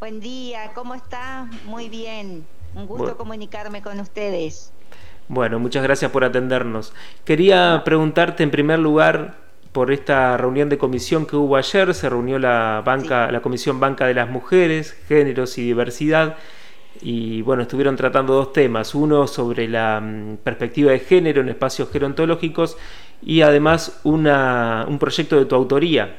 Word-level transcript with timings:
Buen 0.00 0.20
día, 0.20 0.70
¿cómo 0.74 0.94
está? 0.94 1.50
Muy 1.64 1.88
bien, 1.88 2.46
un 2.76 2.86
gusto 2.86 3.16
comunicarme 3.16 3.82
con 3.82 3.98
ustedes. 3.98 4.72
Bueno, 5.26 5.58
muchas 5.58 5.82
gracias 5.82 6.12
por 6.12 6.22
atendernos. 6.22 6.92
Quería 7.24 7.82
preguntarte 7.84 8.44
en 8.44 8.52
primer 8.52 8.78
lugar 8.78 9.38
por 9.72 9.90
esta 9.90 10.36
reunión 10.36 10.68
de 10.68 10.78
comisión 10.78 11.26
que 11.26 11.34
hubo 11.34 11.56
ayer, 11.56 11.92
se 11.94 12.08
reunió 12.08 12.38
la 12.38 12.80
banca, 12.86 13.32
la 13.32 13.40
Comisión 13.40 13.80
Banca 13.80 14.06
de 14.06 14.14
las 14.14 14.30
Mujeres, 14.30 14.96
Géneros 15.08 15.58
y 15.58 15.62
Diversidad 15.62 16.36
y 17.02 17.42
bueno, 17.42 17.62
estuvieron 17.62 17.96
tratando 17.96 18.34
dos 18.34 18.52
temas, 18.52 18.94
uno 18.94 19.26
sobre 19.26 19.66
la 19.66 20.00
mm, 20.00 20.38
perspectiva 20.38 20.92
de 20.92 21.00
género 21.00 21.40
en 21.40 21.48
espacios 21.48 21.90
gerontológicos 21.90 22.76
y 23.20 23.40
además 23.42 24.00
una, 24.04 24.86
un 24.88 24.98
proyecto 24.98 25.36
de 25.36 25.44
tu 25.44 25.56
autoría. 25.56 26.16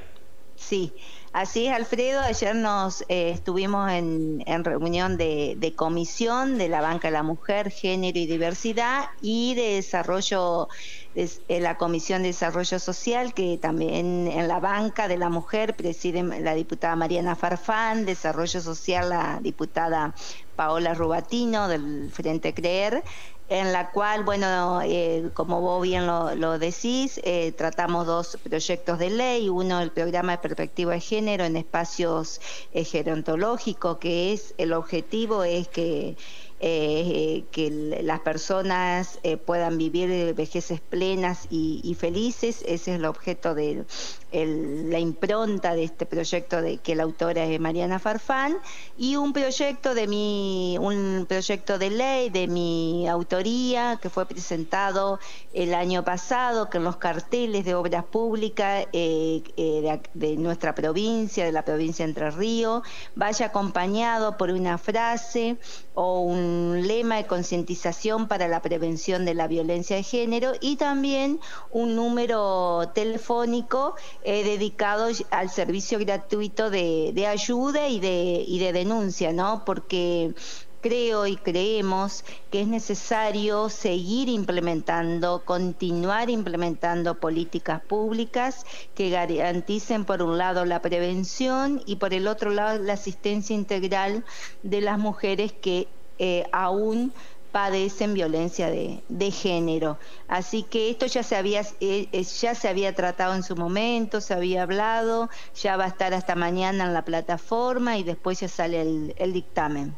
Sí, 0.56 0.92
así 1.34 1.68
es 1.68 1.74
Alfredo, 1.74 2.22
ayer 2.22 2.56
nos 2.56 3.02
eh, 3.08 3.32
estuvimos 3.32 3.92
en, 3.92 4.64
reunión 4.64 5.18
de, 5.18 5.74
comisión 5.76 6.58
de 6.58 6.70
la 6.70 6.82
Banca 6.82 7.08
de 7.08 7.14
la 7.14 7.24
Mujer, 7.24 7.72
Género 7.72 8.18
y 8.20 8.26
Diversidad 8.26 9.10
y 9.22 9.56
de 9.56 9.76
desarrollo 9.76 10.68
en 11.16 11.64
la 11.64 11.76
Comisión 11.76 12.22
de 12.22 12.30
Desarrollo 12.30 12.80
Social, 12.80 13.34
que 13.34 13.58
también 13.58 14.28
en 14.28 14.48
la 14.48 14.60
banca 14.60 15.08
de 15.08 15.18
la 15.18 15.30
mujer 15.30 15.76
preside 15.76 16.24
la 16.24 16.54
diputada 16.54 16.96
Mariana 16.96 17.36
Farfán, 17.36 18.06
Desarrollo 18.06 18.62
Social 18.62 19.10
la 19.10 19.40
diputada 19.42 20.14
Paola 20.60 20.94
Rubatino 20.94 21.70
del 21.70 22.12
Frente 22.12 22.54
Creer, 22.54 23.02
en 23.48 23.72
la 23.72 23.92
cual, 23.92 24.26
bueno, 24.26 24.82
eh, 24.84 25.30
como 25.34 25.62
vos 25.62 25.82
bien 25.82 26.06
lo, 26.06 26.60
decís, 26.60 27.22
eh, 27.24 27.54
tratamos 27.54 28.06
dos 28.06 28.38
proyectos 28.44 29.00
de 29.00 29.10
ley, 29.10 29.48
uno 29.48 29.80
el 29.80 29.92
programa 29.92 30.34
de 30.34 30.40
perspectiva 30.40 30.92
de 30.92 31.00
género 31.00 31.46
en 31.46 31.56
espacios 31.56 32.42
eh, 32.74 32.84
gerontológicos, 32.84 34.00
que 34.00 34.34
es 34.34 34.54
el 34.58 34.74
objetivo 34.74 35.46
es 35.46 35.70
que 35.70 36.18
eh, 36.62 37.46
que 37.52 38.02
las 38.04 38.20
personas 38.20 39.20
eh, 39.24 39.38
puedan 39.38 39.78
vivir 39.78 40.34
vejeces 40.34 40.82
plenas 40.82 41.48
y, 41.50 41.96
felices. 41.98 42.64
Ese 42.66 42.92
es 42.92 43.00
el 43.00 43.06
objeto 43.06 43.56
de 43.56 43.86
la 44.32 45.00
impronta 45.00 45.74
de 45.74 45.84
este 45.84 46.06
proyecto 46.06 46.62
de 46.62 46.78
que 46.78 46.96
la 46.96 47.04
autora 47.04 47.46
es 47.46 47.60
Mariana 47.60 47.98
Farfán 47.98 48.58
y 48.96 49.16
un 49.16 49.34
proyecto 49.34 49.96
de 49.96 50.06
mi 50.06 50.78
un 50.80 51.26
proyecto 51.28 51.80
de 51.80 51.90
ley 51.90 52.30
de 52.30 52.48
mi 52.48 53.08
autoría 53.08 53.98
que 54.00 54.12
fue 54.12 54.28
presentado 54.28 55.20
el 55.54 55.74
año 55.74 56.04
pasado 56.04 56.70
que 56.70 56.78
en 56.78 56.84
los 56.84 56.98
carteles 56.98 57.66
de 57.66 57.74
obras 57.74 58.06
públicas 58.06 58.86
eh, 58.94 59.42
de, 59.58 60.00
de 60.14 60.38
nuestra 60.38 60.76
provincia 60.76 61.44
de 61.44 61.52
la 61.52 61.66
provincia 61.66 62.06
de 62.06 62.12
Entre 62.12 62.30
Ríos 62.30 62.84
vaya 63.16 63.48
acompañado 63.48 64.38
por 64.38 64.52
una 64.52 64.78
frase 64.78 65.58
o 65.96 66.22
un 66.22 66.49
lema 66.76 67.18
de 67.18 67.28
concientización 67.28 68.28
para 68.28 68.48
la 68.48 68.62
prevención 68.62 69.26
de 69.26 69.34
la 69.34 69.48
violencia 69.48 69.96
de 69.96 70.04
género 70.04 70.54
y 70.60 70.76
también 70.78 71.40
un 71.72 71.96
número 71.96 72.92
telefónico 72.94 73.96
eh, 74.24 74.44
dedicado 74.44 75.08
al 75.32 75.50
servicio 75.50 76.00
gratuito 76.00 76.70
de, 76.70 77.26
ayuda 77.28 77.88
y 77.88 78.00
de, 78.00 78.44
y 78.48 78.60
de 78.60 78.74
denuncia, 78.74 79.34
¿no? 79.34 79.64
Porque 79.66 80.34
creo 80.82 81.28
y 81.28 81.36
creemos 81.36 82.24
que 82.50 82.62
es 82.62 82.68
necesario 82.68 83.70
seguir 83.70 84.30
implementando, 84.30 85.44
continuar 85.46 86.30
implementando 86.30 87.20
políticas 87.20 87.82
públicas 87.82 88.64
que 88.94 89.10
garanticen 89.10 90.06
por 90.06 90.22
un 90.24 90.38
lado 90.38 90.66
la 90.66 90.82
prevención 90.82 91.82
y 91.86 91.98
por 91.98 92.14
el 92.14 92.28
otro 92.28 92.52
lado 92.52 92.82
la 92.82 92.94
asistencia 92.94 93.56
integral 93.56 94.26
de 94.64 94.82
las 94.82 94.98
mujeres 95.00 95.54
que 95.54 95.99
eh, 96.20 96.46
aún 96.52 97.12
padecen 97.52 98.14
violencia 98.14 98.70
de, 98.70 99.32
género. 99.32 99.98
Así 100.28 100.64
que 100.64 100.92
esto 100.92 101.08
ya 101.08 101.24
se 101.24 101.36
había 101.36 101.62
eh, 101.80 102.08
eh, 102.12 102.24
ya 102.24 102.54
se 102.54 102.68
había 102.68 102.94
tratado 102.94 103.34
en 103.34 103.42
su 103.42 103.56
momento, 103.56 104.22
se 104.22 104.36
había 104.36 104.64
hablado, 104.64 105.30
ya 105.56 105.76
va 105.78 105.86
a 105.86 105.88
estar 105.88 106.14
hasta 106.14 106.36
mañana 106.36 106.86
en 106.86 106.94
la 106.94 107.04
plataforma 107.04 107.98
y 107.98 108.04
después 108.04 108.40
ya 108.40 108.48
sale 108.48 108.82
el 109.18 109.34
dictamen. 109.34 109.96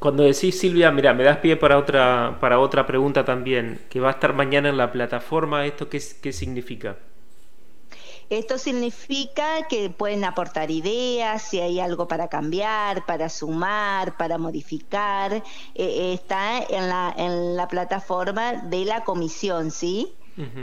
Cuando 0.00 0.22
decís 0.22 0.58
Silvia, 0.58 0.90
mira, 0.90 1.12
me 1.12 1.22
das 1.24 1.36
pie 1.36 1.56
para 1.56 1.76
otra, 1.76 2.38
para 2.40 2.58
otra 2.58 2.86
pregunta 2.86 3.26
también, 3.26 3.82
que 3.90 4.00
va 4.00 4.08
a 4.08 4.12
estar 4.12 4.32
mañana 4.32 4.70
en 4.70 4.78
la 4.78 4.92
plataforma, 4.92 5.66
¿esto 5.66 5.90
qué, 5.90 6.00
qué 6.22 6.32
significa? 6.32 6.96
Esto 8.30 8.58
significa 8.58 9.66
que 9.68 9.90
pueden 9.90 10.24
aportar 10.24 10.70
ideas, 10.70 11.42
si 11.42 11.60
hay 11.60 11.80
algo 11.80 12.06
para 12.08 12.28
cambiar, 12.28 13.04
para 13.04 13.28
sumar, 13.28 14.16
para 14.16 14.38
modificar. 14.38 15.42
Eh, 15.74 16.12
está 16.14 16.58
en 16.62 16.88
la, 16.88 17.12
en 17.16 17.56
la 17.56 17.66
plataforma 17.68 18.52
de 18.52 18.84
la 18.84 19.02
comisión, 19.04 19.72
¿sí? 19.72 20.19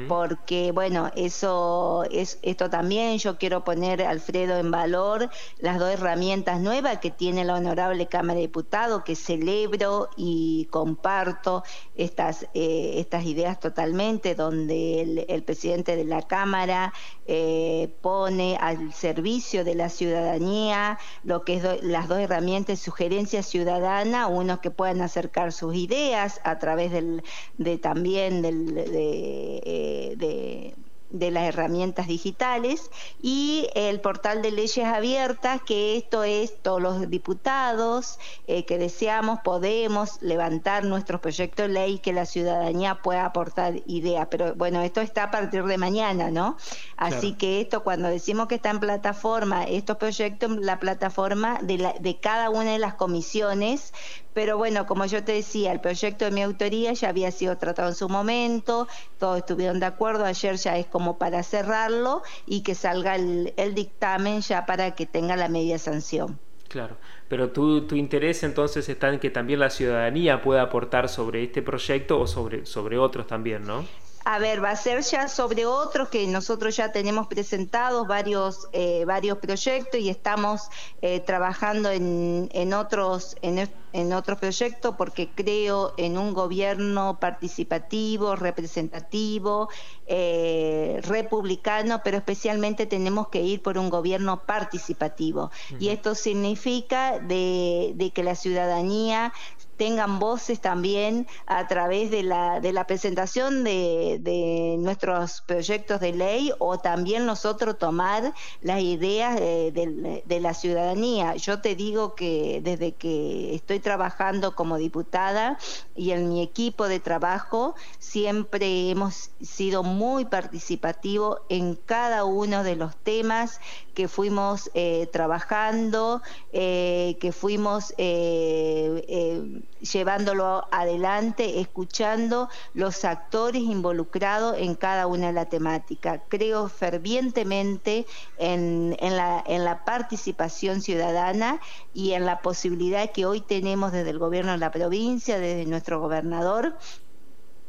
Porque 0.07 0.71
bueno, 0.71 1.11
eso 1.15 2.03
es 2.09 2.39
esto 2.41 2.69
también 2.69 3.17
yo 3.17 3.37
quiero 3.37 3.63
poner 3.63 4.01
Alfredo 4.01 4.57
en 4.57 4.71
valor 4.71 5.29
las 5.59 5.79
dos 5.79 5.89
herramientas 5.89 6.59
nuevas 6.59 6.97
que 6.99 7.11
tiene 7.11 7.45
la 7.45 7.55
honorable 7.55 8.07
Cámara 8.07 8.35
de 8.35 8.41
Diputados 8.41 9.03
que 9.03 9.15
celebro 9.15 10.09
y 10.15 10.67
comparto 10.71 11.63
estas 11.95 12.47
eh, 12.53 12.93
estas 12.95 13.25
ideas 13.25 13.59
totalmente 13.59 14.35
donde 14.35 15.25
el, 15.27 15.43
presidente 15.43 15.95
de 15.95 16.05
la 16.05 16.21
Cámara 16.21 16.93
eh, 17.25 17.89
pone 18.01 18.57
al 18.59 18.93
servicio 18.93 19.63
de 19.63 19.75
la 19.75 19.89
ciudadanía 19.89 20.97
lo 21.23 21.43
que 21.43 21.55
es 21.55 21.83
las 21.83 22.07
dos 22.07 22.19
herramientas 22.19 22.79
sugerencia 22.79 23.43
ciudadana 23.43 24.27
unos 24.27 24.59
que 24.59 24.71
puedan 24.71 25.01
acercar 25.01 25.51
sus 25.51 25.75
ideas 25.75 26.39
a 26.43 26.57
través 26.59 26.91
del 26.91 27.23
de 27.57 27.77
también 27.77 28.41
del 28.41 28.73
de, 28.73 29.61
eh, 29.69 30.15
de, 30.17 30.75
de 31.09 31.31
las 31.31 31.43
herramientas 31.43 32.07
digitales 32.07 32.89
y 33.21 33.69
el 33.75 34.01
portal 34.01 34.41
de 34.41 34.51
leyes 34.51 34.85
abiertas, 34.85 35.61
que 35.61 35.97
esto 35.97 36.23
es 36.23 36.61
todos 36.61 36.81
los 36.81 37.09
diputados 37.09 38.19
eh, 38.47 38.65
que 38.65 38.77
deseamos, 38.77 39.39
podemos 39.43 40.21
levantar 40.21 40.83
nuestros 40.83 41.21
proyectos 41.21 41.67
de 41.67 41.73
ley 41.73 41.99
que 41.99 42.13
la 42.13 42.25
ciudadanía 42.25 42.95
pueda 43.01 43.25
aportar 43.25 43.75
ideas. 43.85 44.27
Pero 44.29 44.55
bueno, 44.55 44.81
esto 44.81 45.01
está 45.01 45.23
a 45.23 45.31
partir 45.31 45.63
de 45.63 45.77
mañana, 45.77 46.31
¿no? 46.31 46.57
Así 46.97 47.33
que 47.33 47.61
esto 47.61 47.83
cuando 47.83 48.09
decimos 48.09 48.47
que 48.47 48.55
está 48.55 48.69
en 48.69 48.79
plataforma, 48.79 49.63
estos 49.63 49.97
proyectos, 49.97 50.57
la 50.57 50.79
plataforma 50.79 51.59
de, 51.61 51.77
la, 51.77 51.93
de 51.93 52.19
cada 52.19 52.49
una 52.49 52.71
de 52.71 52.79
las 52.79 52.95
comisiones, 52.95 53.93
pero 54.37 54.55
bueno, 54.55 54.85
como 54.85 55.05
yo 55.07 55.23
te 55.23 55.31
decía, 55.31 55.71
el 55.71 55.79
proyecto 55.79 56.25
de 56.25 56.29
mi 56.31 56.43
autoría 56.43 56.93
ya 56.93 57.09
había 57.09 57.31
sido 57.31 57.57
tratado 57.57 57.89
en 57.89 57.95
su 57.95 58.07
momento, 58.07 58.87
todos 59.17 59.39
estuvieron 59.39 59.79
de 59.79 59.87
acuerdo, 59.87 60.25
ayer 60.25 60.57
ya 60.57 60.77
es 60.77 60.85
como 60.97 61.19
para 61.19 61.43
cerrarlo 61.43 62.23
y 62.47 62.63
que 62.63 62.73
salga 62.73 63.17
el, 63.17 63.53
dictamen 63.75 64.41
ya 64.41 64.65
para 64.65 64.95
que 64.95 65.05
tenga 65.05 65.35
la 65.35 65.47
media 65.47 65.77
sanción. 65.77 66.39
Claro, 66.69 66.97
pero 67.27 67.51
tu, 67.51 67.85
tu 67.85 67.93
interés 67.93 68.41
entonces 68.41 68.89
está 68.89 69.13
en 69.13 69.19
que 69.19 69.29
también 69.29 69.59
la 69.59 69.69
ciudadanía 69.69 70.41
pueda 70.41 70.63
aportar 70.63 71.07
sobre 71.07 71.43
este 71.43 71.61
proyecto 71.61 72.19
o 72.19 72.25
sobre, 72.25 72.65
sobre 72.65 72.97
otros 72.97 73.27
también, 73.27 73.61
¿no? 73.61 73.85
A 74.29 74.39
ver, 74.39 74.61
va 74.61 74.71
a 74.71 74.75
ser 74.75 75.03
ya 75.03 75.29
sobre 75.29 75.65
otros 75.65 76.09
que 76.09 76.27
nosotros 76.27 76.75
ya 76.75 76.91
tenemos 76.91 77.27
presentados 77.27 78.05
varios 78.05 78.67
eh, 78.73 79.05
varios 79.05 79.37
proyectos 79.37 80.01
y 80.01 80.09
estamos 80.09 80.67
eh, 81.01 81.21
trabajando 81.21 81.89
en, 81.91 82.49
en 82.51 82.73
otros 82.73 83.37
en, 83.41 83.69
en 83.93 84.11
otros 84.11 84.37
proyectos 84.37 84.95
porque 84.97 85.29
creo 85.33 85.93
en 85.95 86.17
un 86.17 86.33
gobierno 86.33 87.19
participativo, 87.21 88.35
representativo, 88.35 89.69
eh, 90.07 90.99
republicano, 91.03 92.01
pero 92.03 92.17
especialmente 92.17 92.85
tenemos 92.85 93.29
que 93.29 93.41
ir 93.41 93.61
por 93.61 93.77
un 93.77 93.89
gobierno 93.89 94.43
participativo. 94.45 95.51
Y 95.79 95.87
esto 95.87 96.15
significa 96.15 97.19
de, 97.19 97.93
de 97.95 98.11
que 98.11 98.23
la 98.23 98.35
ciudadanía 98.35 99.31
tengan 99.77 100.19
voces 100.19 100.59
también 100.59 101.27
a 101.45 101.67
través 101.67 102.11
de 102.11 102.23
la, 102.23 102.59
de 102.59 102.73
la 102.73 102.87
presentación 102.87 103.63
de, 103.63 104.19
de 104.21 104.75
nuestros 104.79 105.41
proyectos 105.41 106.01
de 106.01 106.13
ley 106.13 106.51
o 106.59 106.79
también 106.79 107.25
nosotros 107.25 107.77
tomar 107.77 108.33
las 108.61 108.81
ideas 108.81 109.39
de, 109.39 110.23
de, 110.25 110.39
la 110.39 110.53
ciudadanía. 110.53 111.35
Yo 111.35 111.61
te 111.61 111.75
digo 111.75 112.15
que 112.15 112.61
desde 112.63 112.93
que 112.93 113.55
estoy 113.55 113.79
trabajando 113.79 114.55
como 114.55 114.77
diputada 114.77 115.57
y 115.95 116.11
en 116.11 116.29
mi 116.29 116.41
equipo 116.41 116.87
de 116.87 116.99
trabajo 116.99 117.75
siempre 117.99 118.89
hemos 118.89 119.31
sido 119.41 119.83
muy 119.83 120.25
participativos 120.25 121.39
en 121.49 121.75
cada 121.75 122.25
uno 122.25 122.63
de 122.63 122.75
los 122.75 122.95
temas 122.97 123.59
que 123.93 124.07
fuimos 124.07 124.69
eh, 124.73 125.07
trabajando, 125.11 126.21
eh, 126.51 127.17
que 127.19 127.31
fuimos... 127.31 127.93
Eh, 127.97 129.63
llevándolo 129.79 130.67
adelante, 130.71 131.59
escuchando 131.59 132.49
los 132.73 133.05
actores 133.05 133.61
involucrados 133.61 134.57
en 134.57 134.75
cada 134.75 135.07
una 135.07 135.27
de 135.27 135.33
las 135.33 135.49
temáticas. 135.49 136.21
Creo 136.29 136.69
fervientemente 136.69 138.05
en, 138.37 138.95
la, 138.99 139.43
en 139.45 139.63
la 139.63 139.85
participación 139.85 140.81
ciudadana 140.81 141.59
y 141.93 142.13
en 142.13 142.25
la 142.25 142.41
posibilidad 142.41 143.11
que 143.11 143.25
hoy 143.25 143.41
tenemos 143.41 143.91
desde 143.91 144.09
el 144.09 144.19
gobierno 144.19 144.51
de 144.53 144.57
la 144.57 144.71
provincia, 144.71 145.39
desde 145.39 145.65
nuestro 145.65 145.99
gobernador, 145.99 146.77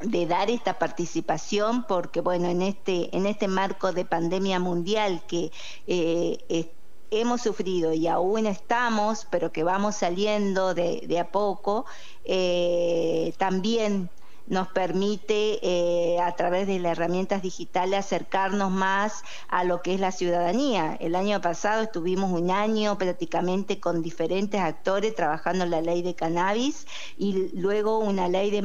de 0.00 0.27
dar 0.27 0.49
esta 0.49 0.79
participación 0.79 1.85
porque 1.85 2.21
bueno 2.21 2.49
en 2.49 2.62
este 2.62 3.17
en 3.17 3.27
este 3.27 3.49
marco 3.49 3.91
de 3.91 4.05
pandemia 4.05 4.61
mundial 4.61 5.25
que 5.27 5.50
eh, 5.89 6.73
hemos 7.11 7.43
sufrido 7.43 7.93
y 7.93 8.07
aún 8.07 8.47
estamos, 8.47 9.27
pero 9.31 9.53
que 9.53 9.65
vamos 9.65 9.97
saliendo 9.97 10.75
de, 10.75 11.03
de 11.07 11.19
a 11.19 11.31
poco, 11.31 11.87
eh, 12.25 13.35
también 13.39 14.11
nos 14.49 14.69
permite 14.69 15.59
eh, 15.62 16.19
a 16.21 16.33
través 16.33 16.67
de 16.67 16.79
las 16.79 16.93
herramientas 16.93 17.43
digitales 17.43 17.99
acercarnos 17.99 18.71
más 18.71 19.23
a 19.49 19.65
lo 19.65 19.83
que 19.83 19.95
es 19.95 20.00
la 20.00 20.12
ciudadanía. 20.12 20.97
El 21.00 21.15
año 21.15 21.41
pasado 21.41 21.83
estuvimos 21.83 22.31
un 22.33 22.50
año 22.50 22.99
prácticamente 22.99 23.81
con 23.81 24.03
diferentes 24.03 24.61
actores 24.61 25.15
trabajando 25.15 25.67
la 25.67 25.81
ley 25.81 26.03
de 26.03 26.15
cannabis 26.15 26.87
y 27.17 27.50
luego 27.56 27.99
una 27.99 28.29
ley 28.29 28.50
de 28.50 28.62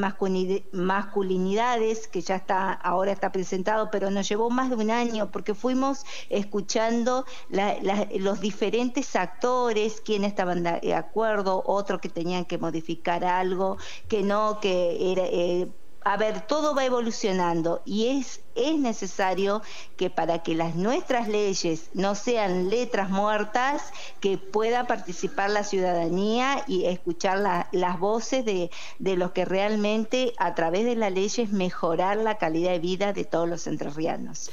masculinidades 0.71 2.07
que 2.07 2.21
ya 2.21 2.35
está 2.35 2.71
ahora 2.71 3.11
está 3.11 3.31
presentado, 3.31 3.89
pero 3.91 4.09
nos 4.09 4.27
llevó 4.27 4.49
más 4.49 4.69
de 4.69 4.75
un 4.75 4.91
año 4.91 5.31
porque 5.31 5.53
fuimos 5.53 6.05
escuchando 6.29 7.25
los 7.49 8.39
diferentes 8.39 9.15
actores, 9.15 10.01
quienes 10.01 10.29
estaban 10.29 10.63
de 10.63 10.93
acuerdo, 10.93 11.63
otros 11.65 11.99
que 11.99 12.09
tenían 12.09 12.45
que 12.45 12.57
modificar 12.57 13.23
algo, 13.25 13.77
que 14.07 14.23
no, 14.23 14.59
que 14.59 15.11
era, 15.11 15.23
eh, 15.25 15.67
a 16.05 16.17
ver, 16.17 16.41
todo 16.41 16.75
va 16.75 16.85
evolucionando 16.85 17.81
y 17.85 18.07
es, 18.19 18.41
es 18.55 18.77
necesario 18.77 19.61
que 19.97 20.09
para 20.09 20.43
que 20.43 20.55
las 20.55 20.75
nuestras 20.75 21.27
leyes 21.27 21.89
no 21.93 22.15
sean 22.15 22.69
letras 22.69 23.09
muertas, 23.09 23.91
que 24.19 24.37
pueda 24.37 24.85
participar 24.85 25.49
la 25.49 25.63
ciudadanía 25.63 26.63
y 26.67 26.85
escuchar 26.85 27.67
las 27.71 27.99
voces 27.99 28.45
de, 28.45 28.69
de 28.99 29.15
los 29.15 29.31
que 29.31 29.45
realmente 29.45 30.33
a 30.37 30.55
través 30.55 30.85
de 30.85 30.95
las 30.95 31.11
leyes 31.11 31.51
mejorar 31.51 32.17
la 32.17 32.37
calidad 32.37 32.71
de 32.71 32.79
vida 32.79 33.13
de 33.13 33.23
todos 33.23 33.47
los 33.47 33.67
entrerrianos. 33.67 34.51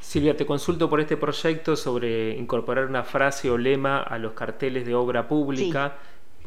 Silvia, 0.00 0.34
te 0.36 0.46
consulto 0.46 0.88
por 0.88 1.00
este 1.00 1.18
proyecto 1.18 1.76
sobre 1.76 2.34
incorporar 2.38 2.86
una 2.86 3.02
frase 3.02 3.50
o 3.50 3.58
lema 3.58 3.98
a 3.98 4.16
los 4.16 4.32
carteles 4.32 4.86
de 4.86 4.94
obra 4.94 5.28
pública. 5.28 5.98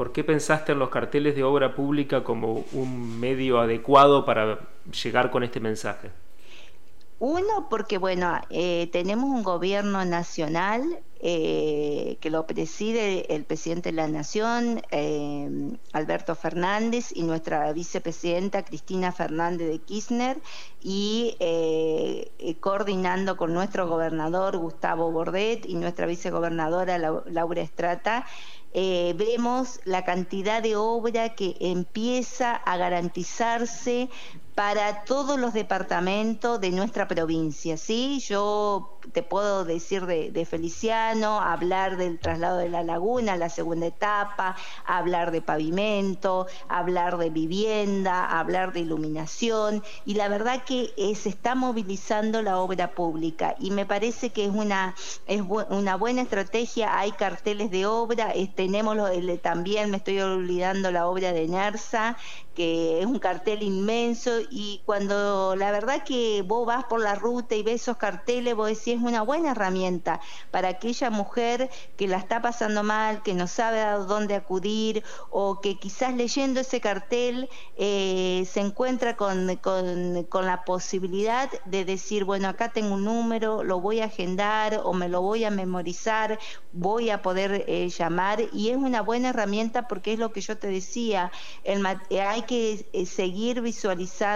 ¿Por 0.01 0.13
qué 0.13 0.23
pensaste 0.23 0.71
en 0.71 0.79
los 0.79 0.89
carteles 0.89 1.35
de 1.35 1.43
obra 1.43 1.75
pública 1.75 2.23
como 2.23 2.65
un 2.73 3.19
medio 3.19 3.59
adecuado 3.59 4.25
para 4.25 4.57
llegar 5.03 5.29
con 5.29 5.43
este 5.43 5.59
mensaje? 5.59 6.09
Uno, 7.19 7.67
porque 7.69 7.99
bueno, 7.99 8.41
eh, 8.49 8.89
tenemos 8.91 9.29
un 9.29 9.43
gobierno 9.43 10.03
nacional 10.03 10.81
eh, 11.19 12.17
que 12.19 12.31
lo 12.31 12.47
preside 12.47 13.35
el 13.35 13.43
presidente 13.43 13.89
de 13.89 13.95
la 13.95 14.07
Nación, 14.07 14.81
eh, 14.89 15.77
Alberto 15.93 16.33
Fernández, 16.33 17.11
y 17.13 17.21
nuestra 17.21 17.71
vicepresidenta 17.71 18.65
Cristina 18.65 19.11
Fernández 19.11 19.69
de 19.69 19.77
Kirchner, 19.77 20.41
y 20.81 21.37
coordinando 22.59 23.37
con 23.37 23.53
nuestro 23.53 23.87
gobernador 23.87 24.57
Gustavo 24.57 25.11
Bordet 25.11 25.67
y 25.67 25.75
nuestra 25.75 26.07
vicegobernadora 26.07 26.97
Laura 26.97 27.61
Estrata, 27.61 28.25
eh, 28.73 29.13
vemos 29.17 29.79
la 29.83 30.03
cantidad 30.05 30.61
de 30.61 30.75
obra 30.75 31.35
que 31.35 31.57
empieza 31.59 32.55
a 32.55 32.77
garantizarse 32.77 34.09
para 34.61 35.05
todos 35.05 35.39
los 35.39 35.53
departamentos 35.53 36.61
de 36.61 36.69
nuestra 36.69 37.07
provincia, 37.07 37.77
¿sí? 37.77 38.19
Yo 38.19 38.99
te 39.11 39.23
puedo 39.23 39.65
decir 39.65 40.05
de, 40.05 40.45
Feliciano, 40.45 41.41
hablar 41.41 41.97
del 41.97 42.19
traslado 42.19 42.57
de 42.57 42.69
la 42.69 42.83
laguna, 42.83 43.35
la 43.37 43.49
segunda 43.49 43.87
etapa, 43.87 44.55
hablar 44.85 45.31
de 45.31 45.41
pavimento, 45.41 46.45
hablar 46.67 47.17
de 47.17 47.31
vivienda, 47.31 48.23
hablar 48.23 48.71
de 48.71 48.81
iluminación, 48.81 49.83
y 50.05 50.13
la 50.13 50.27
verdad 50.27 50.63
que 50.63 50.93
eh, 50.95 51.15
se 51.15 51.29
está 51.29 51.55
movilizando 51.55 52.43
la 52.43 52.59
obra 52.59 52.91
pública 52.91 53.55
y 53.57 53.71
me 53.71 53.87
parece 53.87 54.29
que 54.29 54.45
es 54.45 54.51
una, 54.51 54.93
es 55.25 55.41
una 55.69 55.95
buena 55.95 56.21
estrategia, 56.21 56.99
hay 56.99 57.13
carteles 57.13 57.71
de 57.71 57.87
obra, 57.87 58.31
tenemos 58.55 58.95
también, 59.41 59.89
me 59.89 59.97
estoy 59.97 60.19
olvidando 60.19 60.91
la 60.91 61.07
obra 61.07 61.33
de 61.33 61.47
NERSA, 61.47 62.15
que 62.53 62.99
es 62.99 63.05
un 63.05 63.19
cartel 63.19 63.63
inmenso 63.63 64.31
y 64.51 64.81
cuando 64.85 65.55
la 65.55 65.71
verdad 65.71 66.03
que 66.03 66.43
vos 66.45 66.67
vas 66.67 66.83
por 66.83 66.99
la 66.99 67.15
ruta 67.15 67.55
y 67.55 67.63
ves 67.63 67.83
esos 67.83 67.95
carteles, 67.95 68.53
vos 68.53 68.67
decís 68.67 68.95
es 68.95 69.01
una 69.01 69.21
buena 69.21 69.51
herramienta 69.51 70.19
para 70.51 70.67
aquella 70.67 71.09
mujer 71.09 71.69
que 71.95 72.07
la 72.07 72.17
está 72.17 72.41
pasando 72.41 72.83
mal, 72.83 73.23
que 73.23 73.33
no 73.33 73.47
sabe 73.47 73.79
a 73.79 73.95
dónde 73.95 74.35
acudir 74.35 75.03
o 75.29 75.61
que 75.61 75.79
quizás 75.79 76.13
leyendo 76.15 76.59
ese 76.59 76.81
cartel 76.81 77.49
eh, 77.77 78.45
se 78.51 78.59
encuentra 78.59 79.15
con, 79.15 79.55
con, 79.55 80.45
la 80.45 80.65
posibilidad 80.65 81.49
de 81.65 81.85
decir, 81.85 82.25
bueno, 82.25 82.49
acá 82.49 82.69
tengo 82.69 82.95
un 82.95 83.05
número, 83.05 83.63
lo 83.63 83.79
voy 83.79 84.01
a 84.01 84.05
agendar 84.05 84.81
o 84.83 84.91
me 84.93 85.07
lo 85.07 85.21
voy 85.21 85.45
a 85.45 85.51
memorizar, 85.51 86.39
voy 86.73 87.09
a 87.09 87.21
poder 87.21 87.63
eh, 87.67 87.87
llamar 87.89 88.41
y 88.51 88.69
es 88.69 88.77
una 88.77 89.01
buena 89.01 89.29
herramienta 89.29 89.87
porque 89.87 90.13
es 90.13 90.19
lo 90.19 90.33
que 90.33 90.41
yo 90.41 90.57
te 90.57 90.67
decía, 90.67 91.31
el, 91.63 91.85
hay 91.85 92.41
que 92.41 92.85
eh, 92.91 93.05
seguir 93.05 93.61
visualizando 93.61 94.30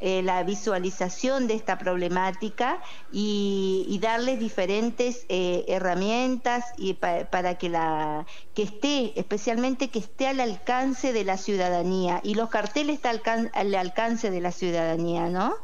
eh, 0.00 0.22
la 0.22 0.42
visualización 0.42 1.46
de 1.46 1.54
esta 1.54 1.78
problemática 1.78 2.80
y, 3.12 3.98
darles 4.02 4.40
diferentes 4.40 5.26
eh, 5.28 5.64
herramientas 5.68 6.64
y 6.76 6.94
para 6.94 7.56
que 7.56 7.68
la 7.68 8.26
que 8.54 8.64
esté, 8.64 9.18
especialmente 9.18 9.90
que 9.90 10.00
esté 10.00 10.26
al 10.26 10.40
alcance 10.40 11.12
de 11.12 11.24
la 11.24 11.36
ciudadanía 11.36 12.20
y 12.24 12.34
los 12.34 12.50
carteles 12.50 12.96
están 12.96 13.50
al, 13.54 13.74
alcance 13.74 14.30
de 14.30 14.40
la 14.40 14.50
ciudadanía, 14.50 15.28
¿no? 15.28 15.54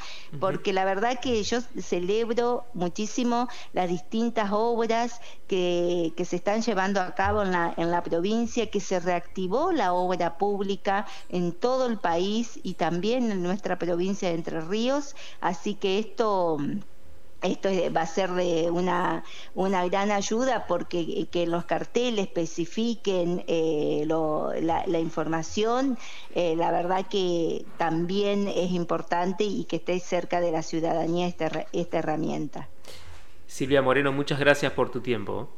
Porque 0.41 0.73
la 0.73 0.85
verdad 0.85 1.19
que 1.21 1.43
yo 1.43 1.59
celebro 1.83 2.65
muchísimo 2.75 3.49
las 3.73 3.89
distintas 3.89 4.51
obras 4.53 5.21
que, 5.49 6.13
que 6.17 6.25
se 6.25 6.37
están 6.37 6.63
llevando 6.63 7.01
a 7.01 7.15
cabo 7.15 7.43
en 7.43 7.53
la, 7.53 7.75
en 7.77 7.91
la 7.91 8.03
provincia, 8.03 8.71
que 8.71 8.81
se 8.81 9.01
reactivó 9.01 9.73
la 9.73 9.93
obra 9.93 10.39
pública 10.39 11.07
en 11.29 11.53
todo 11.53 11.87
el 11.87 11.99
país 11.99 12.59
y 12.63 12.75
también 12.75 13.31
en 13.31 13.38
nuestra 13.43 13.79
provincia 13.79 14.29
de 14.29 14.35
Entre 14.35 14.61
Ríos, 14.61 15.15
así 15.41 15.75
que 15.75 15.99
esto 15.99 16.59
esto 17.43 17.69
va 17.95 18.03
a 18.03 18.07
ser 18.07 18.31
de 18.31 18.71
una, 18.71 19.23
una 19.55 19.87
gran 19.87 20.11
ayuda 20.11 20.67
porque 20.67 21.29
que 21.31 21.47
los 21.47 21.65
carteles 21.67 22.27
especifiquen 22.27 23.45
eh, 23.47 24.05
la, 24.07 24.99
información, 24.99 25.99
eh, 26.35 26.57
la 26.57 26.73
verdad 26.73 27.07
que 27.09 27.65
también 27.77 28.49
es 28.49 28.73
importante 28.73 29.45
y 29.45 29.65
que 29.65 29.77
esté 29.77 30.01
cerca 30.01 30.41
de 30.41 30.51
la 30.51 30.63
ciudadanía 30.63 31.29
esta, 31.29 31.67
esta 31.73 31.99
herramienta. 31.99 32.69
Silvia 33.47 33.83
Moreno, 33.83 34.13
muchas 34.13 34.39
gracias 34.41 34.73
por 34.73 34.91
tu 34.91 35.01
tiempo. 35.01 35.49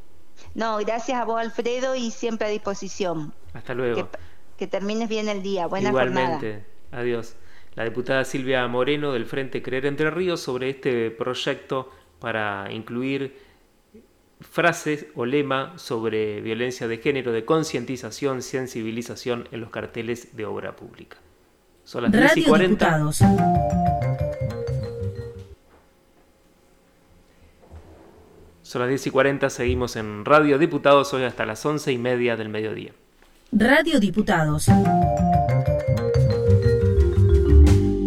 No, 0.53 0.77
gracias 0.77 1.19
a 1.19 1.25
vos 1.25 1.39
Alfredo 1.39 1.95
y 1.95 2.11
siempre 2.11 2.47
a 2.47 2.49
disposición. 2.49 3.33
Hasta 3.53 3.73
luego. 3.73 4.09
Que 4.57 4.67
termines 4.67 5.09
bien 5.09 5.27
el 5.27 5.41
día. 5.41 5.65
Buena 5.65 5.89
Igualmente. 5.89 6.63
Adiós. 6.91 7.35
La 7.75 7.85
diputada 7.85 8.25
Silvia 8.25 8.67
Moreno 8.67 9.13
del 9.13 9.25
Frente 9.25 9.61
Creer 9.61 9.85
Entre 9.85 10.11
Ríos 10.11 10.41
sobre 10.41 10.69
este 10.69 11.09
proyecto 11.09 11.89
para 12.19 12.71
incluir 12.71 13.35
frases 14.41 15.07
o 15.15 15.25
lema 15.25 15.77
sobre 15.77 16.41
violencia 16.41 16.87
de 16.87 16.97
género, 16.97 17.31
de 17.31 17.45
concientización, 17.45 18.41
sensibilización 18.41 19.47
en 19.51 19.61
los 19.61 19.69
carteles 19.69 20.35
de 20.35 20.45
obra 20.45 20.75
pública. 20.75 21.17
Son 21.83 22.03
las 22.03 22.11
10 22.11 22.37
y 22.37 22.43
40. 22.43 23.11
Son 28.61 28.81
las 28.81 28.89
10 28.89 29.07
y 29.07 29.09
40, 29.11 29.49
seguimos 29.49 29.95
en 29.95 30.23
Radio 30.23 30.57
Diputados 30.57 31.13
hoy 31.13 31.23
hasta 31.23 31.45
las 31.45 31.65
11 31.65 31.91
y 31.91 31.97
media 31.97 32.37
del 32.37 32.49
mediodía. 32.49 32.93
Radio 33.51 33.99
Diputados. 33.99 34.67